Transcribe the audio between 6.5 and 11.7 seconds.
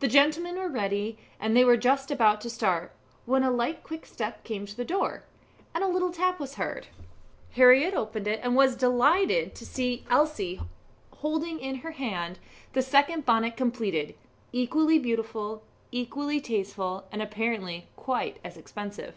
heard. Harriett opened it, and was delighted to see Elsie holding